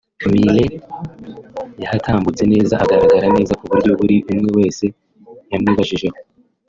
Miley 0.31 0.73
yahatambutse 1.81 2.43
neza 2.53 2.73
agaragara 2.83 3.27
neza 3.35 3.53
ku 3.59 3.63
buryo 3.71 3.91
buri 3.99 4.15
umwe 4.31 4.49
wese 4.57 4.85
yamwibajijeho 5.51 6.17